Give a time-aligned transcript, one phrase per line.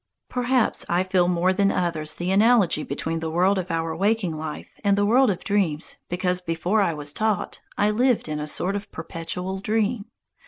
[0.31, 4.79] Perhaps I feel more than others the analogy between the world of our waking life
[4.83, 8.75] and the world of dreams because before I was taught, I lived in a sort
[8.75, 10.05] of perpetual dream.